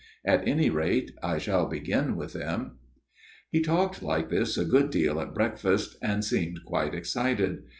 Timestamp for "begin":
1.67-2.15